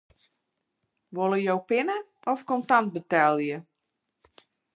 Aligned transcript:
Wolle 1.15 1.39
jo 1.47 1.55
pinne 1.67 1.97
of 2.33 2.43
kontant 2.49 2.89
betelje? 2.93 3.57